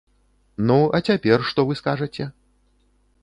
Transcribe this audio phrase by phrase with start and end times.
[0.69, 2.29] Ну, а цяпер што вы скажаце?